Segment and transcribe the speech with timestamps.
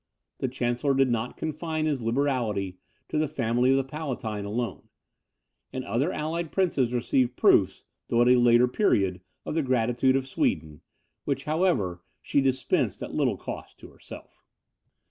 [0.39, 4.89] The Chancellor did not confine his liberality to the family of the Palatine alone;
[5.71, 10.27] the other allied princes received proofs, though at a later period, of the gratitude of
[10.27, 10.81] Sweden,
[11.25, 14.43] which, however, she dispensed at little cost to herself.